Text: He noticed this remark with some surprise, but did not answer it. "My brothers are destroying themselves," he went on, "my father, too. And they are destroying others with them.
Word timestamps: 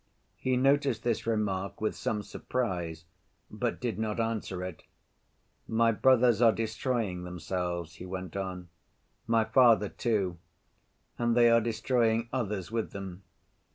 He 0.37 0.57
noticed 0.57 1.03
this 1.03 1.27
remark 1.27 1.79
with 1.79 1.95
some 1.95 2.23
surprise, 2.23 3.05
but 3.51 3.79
did 3.79 3.99
not 3.99 4.19
answer 4.19 4.63
it. 4.63 4.81
"My 5.67 5.91
brothers 5.91 6.41
are 6.41 6.51
destroying 6.51 7.23
themselves," 7.23 7.97
he 7.97 8.07
went 8.07 8.35
on, 8.35 8.69
"my 9.27 9.43
father, 9.43 9.89
too. 9.89 10.39
And 11.19 11.37
they 11.37 11.51
are 11.51 11.61
destroying 11.61 12.29
others 12.33 12.71
with 12.71 12.93
them. 12.93 13.21